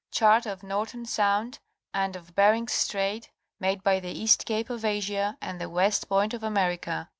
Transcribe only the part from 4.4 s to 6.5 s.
Cape of Asia and the west point of